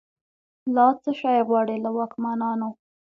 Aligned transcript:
لا« 0.75 0.87
څشي 1.03 1.37
غواړی» 1.47 1.77
له 1.85 1.89
واکمنانو 1.97 2.69